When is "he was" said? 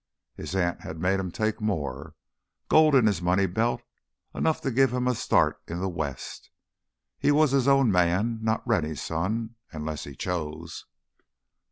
7.19-7.51